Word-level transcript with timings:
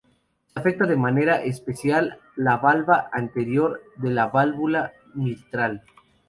Se 0.47 0.59
afecta 0.59 0.87
de 0.87 0.95
manera 0.95 1.43
especial 1.43 2.17
la 2.35 2.57
valva 2.57 3.11
anterior 3.13 3.83
de 3.97 4.09
la 4.09 4.25
válvula 4.29 4.93
mitral. 5.13 5.83